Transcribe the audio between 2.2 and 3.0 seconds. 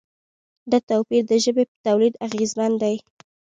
اغېزمن دی.